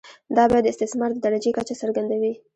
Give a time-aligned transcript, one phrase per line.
[0.35, 2.33] دا بیه د استثمار د درجې کچه څرګندوي